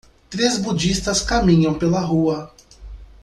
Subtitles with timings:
[0.31, 2.51] três budistas caminham pela rua.